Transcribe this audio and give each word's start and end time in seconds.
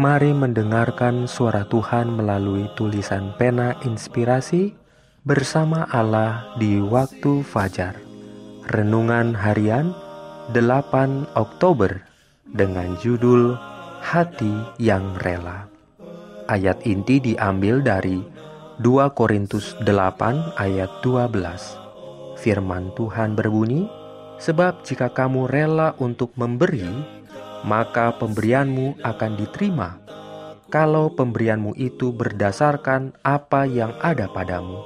Mari 0.00 0.32
mendengarkan 0.32 1.28
suara 1.28 1.68
Tuhan 1.68 2.16
melalui 2.16 2.64
tulisan 2.72 3.36
pena 3.36 3.76
inspirasi 3.84 4.72
bersama 5.28 5.84
Allah 5.92 6.56
di 6.56 6.80
waktu 6.80 7.44
fajar. 7.44 8.00
Renungan 8.72 9.36
harian 9.36 9.92
8 10.56 11.36
Oktober 11.36 12.00
dengan 12.48 12.96
judul 12.96 13.60
Hati 14.00 14.80
yang 14.80 15.20
Rela. 15.20 15.68
Ayat 16.48 16.80
inti 16.88 17.20
diambil 17.20 17.84
dari 17.84 18.24
2 18.80 19.12
Korintus 19.12 19.76
8 19.84 20.56
ayat 20.56 20.88
12. 21.04 22.40
Firman 22.40 22.88
Tuhan 22.96 23.36
berbunyi, 23.36 23.84
Sebab 24.40 24.80
jika 24.80 25.12
kamu 25.12 25.44
rela 25.52 25.92
untuk 26.00 26.32
memberi, 26.40 27.19
maka 27.64 28.12
pemberianmu 28.16 29.00
akan 29.04 29.36
diterima. 29.36 30.00
Kalau 30.70 31.10
pemberianmu 31.10 31.74
itu 31.74 32.14
berdasarkan 32.14 33.10
apa 33.26 33.66
yang 33.66 33.90
ada 33.98 34.30
padamu, 34.30 34.78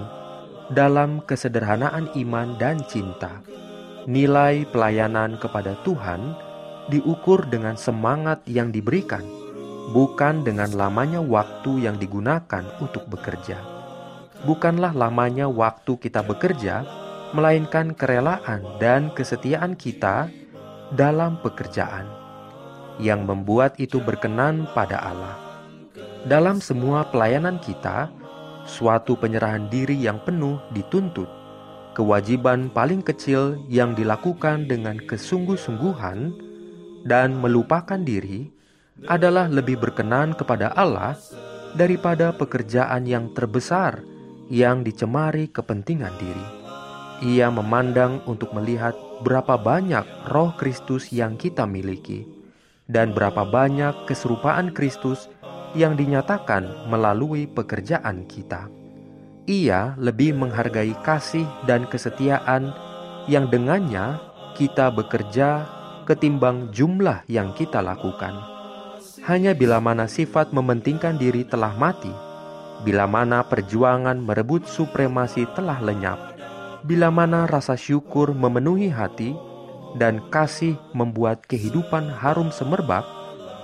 dalam 0.72 1.20
kesederhanaan 1.28 2.08
iman 2.16 2.56
dan 2.56 2.80
cinta. 2.88 3.44
Nilai 4.08 4.64
pelayanan 4.72 5.36
kepada 5.36 5.76
Tuhan 5.84 6.32
diukur 6.88 7.44
dengan 7.52 7.76
semangat 7.76 8.40
yang 8.48 8.72
diberikan, 8.72 9.28
bukan 9.92 10.48
dengan 10.48 10.72
lamanya 10.72 11.20
waktu 11.20 11.84
yang 11.84 12.00
digunakan 12.00 12.64
untuk 12.80 13.04
bekerja. 13.12 13.60
Bukanlah 14.48 14.96
lamanya 14.96 15.52
waktu 15.52 16.00
kita 16.00 16.24
bekerja, 16.24 16.88
melainkan 17.36 17.92
kerelaan 17.92 18.64
dan 18.80 19.12
kesetiaan 19.12 19.76
kita 19.76 20.32
dalam 20.96 21.36
pekerjaan 21.44 22.23
yang 23.02 23.26
membuat 23.26 23.78
itu 23.82 23.98
berkenan 24.02 24.70
pada 24.74 25.00
Allah. 25.02 25.36
Dalam 26.24 26.64
semua 26.64 27.04
pelayanan 27.12 27.60
kita, 27.60 28.08
suatu 28.64 29.20
penyerahan 29.20 29.68
diri 29.68 29.98
yang 29.98 30.24
penuh 30.24 30.60
dituntut. 30.72 31.28
Kewajiban 31.94 32.74
paling 32.74 33.06
kecil 33.06 33.62
yang 33.70 33.94
dilakukan 33.94 34.66
dengan 34.66 34.98
kesungguh-sungguhan 34.98 36.34
dan 37.06 37.38
melupakan 37.38 38.00
diri 38.02 38.50
adalah 39.06 39.46
lebih 39.46 39.78
berkenan 39.78 40.34
kepada 40.34 40.74
Allah 40.74 41.14
daripada 41.78 42.34
pekerjaan 42.34 43.06
yang 43.06 43.30
terbesar 43.38 44.02
yang 44.50 44.82
dicemari 44.82 45.52
kepentingan 45.52 46.14
diri. 46.18 46.48
Ia 47.24 47.54
memandang 47.54 48.26
untuk 48.26 48.58
melihat 48.58 48.98
berapa 49.22 49.56
banyak 49.56 50.34
roh 50.34 50.52
Kristus 50.58 51.14
yang 51.14 51.38
kita 51.38 51.70
miliki 51.70 52.43
dan 52.94 53.12
berapa 53.12 53.42
banyak 53.42 54.06
keserupaan 54.06 54.70
Kristus 54.70 55.28
yang 55.74 55.98
dinyatakan 55.98 56.88
melalui 56.88 57.50
pekerjaan 57.50 58.30
kita. 58.30 58.70
Ia 59.50 59.98
lebih 59.98 60.38
menghargai 60.38 60.94
kasih 61.04 61.44
dan 61.66 61.90
kesetiaan 61.90 62.72
yang 63.26 63.50
dengannya 63.50 64.22
kita 64.54 64.94
bekerja 64.94 65.66
ketimbang 66.06 66.70
jumlah 66.72 67.26
yang 67.28 67.52
kita 67.58 67.82
lakukan. 67.82 68.38
Hanya 69.26 69.58
bila 69.58 69.82
mana 69.82 70.06
sifat 70.06 70.54
mementingkan 70.54 71.18
diri 71.18 71.48
telah 71.48 71.74
mati, 71.76 72.12
bila 72.84 73.08
mana 73.08 73.44
perjuangan 73.44 74.20
merebut 74.20 74.68
supremasi 74.68 75.48
telah 75.56 75.80
lenyap, 75.80 76.20
bila 76.84 77.08
mana 77.08 77.48
rasa 77.48 77.80
syukur 77.80 78.36
memenuhi 78.36 78.92
hati, 78.92 79.32
dan 79.98 80.22
kasih 80.34 80.78
membuat 80.98 81.46
kehidupan 81.46 82.10
harum 82.10 82.50
semerbak, 82.50 83.06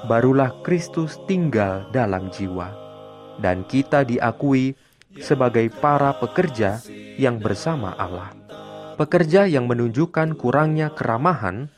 barulah 0.05 0.53
Kristus 0.61 1.17
tinggal 1.25 1.89
dalam 1.89 2.29
jiwa, 2.29 2.71
dan 3.41 3.65
kita 3.65 4.05
diakui 4.05 4.77
sebagai 5.17 5.67
para 5.81 6.13
pekerja 6.15 6.79
yang 7.17 7.41
bersama 7.41 7.97
Allah. 7.97 8.31
Pekerja 8.95 9.47
yang 9.49 9.65
menunjukkan 9.65 10.35
kurangnya 10.37 10.91
keramahan, 10.93 11.71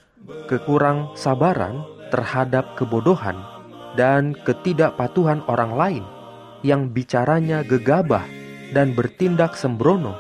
kekurang 0.50 1.14
sabaran 1.16 1.86
terhadap 2.12 2.76
kebodohan, 2.76 3.38
dan 3.96 4.36
ketidakpatuhan 4.44 5.46
orang 5.48 5.74
lain 5.76 6.06
yang 6.62 6.92
bicaranya 6.92 7.66
gegabah 7.66 8.24
dan 8.72 8.94
bertindak 8.94 9.58
sembrono 9.58 10.16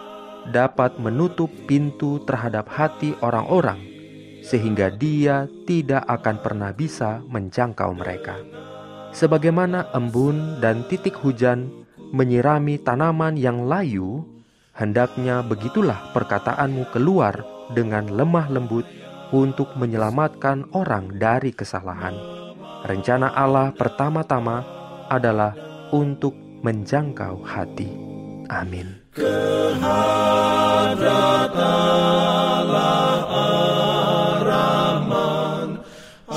dapat 0.49 0.97
menutup 0.97 1.53
pintu 1.69 2.17
terhadap 2.25 2.65
hati 2.67 3.13
orang-orang 3.21 3.90
sehingga 4.41 4.89
dia 4.89 5.45
tidak 5.69 6.05
akan 6.09 6.37
pernah 6.41 6.71
bisa 6.73 7.21
menjangkau 7.29 7.93
mereka. 7.93 8.37
Sebagaimana 9.11 9.91
embun 9.93 10.59
dan 10.63 10.87
titik 10.87 11.15
hujan 11.19 11.85
menyirami 12.11 12.79
tanaman 12.81 13.37
yang 13.37 13.67
layu, 13.67 14.23
hendaknya 14.75 15.45
begitulah 15.45 16.11
perkataanmu 16.15 16.89
keluar 16.91 17.43
dengan 17.71 18.07
lemah 18.11 18.47
lembut 18.51 18.87
untuk 19.31 19.71
menyelamatkan 19.79 20.67
orang 20.75 21.15
dari 21.15 21.55
kesalahan. 21.55 22.15
Rencana 22.83 23.31
Allah 23.31 23.71
pertama-tama 23.71 24.63
adalah 25.07 25.55
untuk 25.91 26.35
menjangkau 26.63 27.43
hati. 27.43 27.89
Amin. 28.51 28.99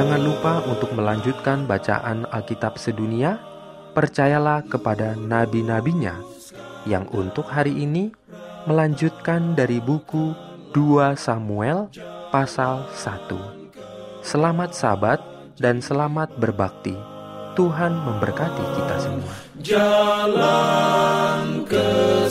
Jangan 0.00 0.24
lupa 0.24 0.64
untuk 0.64 0.96
melanjutkan 0.96 1.68
bacaan 1.68 2.24
Alkitab 2.32 2.80
sedunia. 2.80 3.36
Percayalah 3.92 4.64
kepada 4.64 5.12
nabi-nabinya 5.12 6.16
yang 6.88 7.04
untuk 7.12 7.44
hari 7.44 7.84
ini 7.84 8.08
melanjutkan 8.64 9.52
dari 9.52 9.76
buku 9.76 10.32
2 10.72 11.20
Samuel 11.20 11.92
pasal 12.32 12.88
1. 12.96 14.24
Selamat 14.24 14.72
sabat 14.72 15.20
dan 15.60 15.84
selamat 15.84 16.32
berbakti. 16.40 16.96
Tuhan 17.52 17.92
memberkati 17.92 18.64
kita 18.80 18.96
semua. 19.04 19.32
Jalan 19.60 21.68
ke. 21.68 22.24